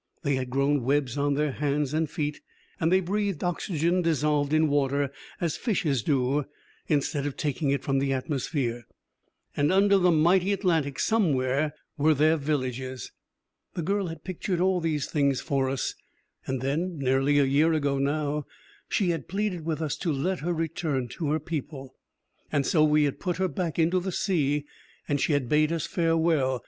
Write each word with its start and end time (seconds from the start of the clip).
They 0.23 0.33
had 0.33 0.49
grown 0.49 0.81
webs 0.81 1.15
on 1.15 1.35
their 1.35 1.51
hands 1.51 1.93
and 1.93 2.09
feet, 2.09 2.41
and 2.79 2.91
they 2.91 3.01
breathed 3.01 3.43
oxygen 3.43 4.01
dissolved 4.01 4.51
in 4.51 4.67
water, 4.67 5.11
as 5.39 5.57
fishes 5.57 6.01
do, 6.01 6.45
instead 6.87 7.27
of 7.27 7.37
taking 7.37 7.69
it 7.69 7.83
from 7.83 7.99
the 7.99 8.11
atmosphere. 8.11 8.85
And 9.55 9.71
under 9.71 9.99
the 9.99 10.09
mighty 10.09 10.53
Atlantic, 10.53 10.97
somewhere, 10.97 11.75
were 11.99 12.15
their 12.15 12.35
villages. 12.35 13.11
The 13.75 13.83
girl 13.83 14.07
had 14.07 14.23
pictured 14.23 14.59
all 14.59 14.81
these 14.81 15.05
things 15.05 15.39
for 15.39 15.69
us, 15.69 15.93
and 16.47 16.61
then 16.61 16.97
nearly 16.97 17.37
a 17.37 17.43
year 17.45 17.71
ago, 17.73 17.99
now 17.99 18.47
she 18.89 19.11
had 19.11 19.27
pleaded 19.27 19.65
with 19.65 19.83
us 19.83 19.95
to 19.97 20.11
let 20.11 20.39
her 20.39 20.51
return 20.51 21.09
to 21.09 21.29
her 21.29 21.39
people. 21.39 21.93
And 22.51 22.65
so 22.65 22.83
we 22.83 23.03
had 23.03 23.19
put 23.19 23.37
her 23.37 23.47
back 23.47 23.77
into 23.77 23.99
the 23.99 24.11
sea, 24.11 24.65
and 25.07 25.21
she 25.21 25.33
had 25.33 25.47
bade 25.47 25.71
us 25.71 25.85
farewell. 25.85 26.59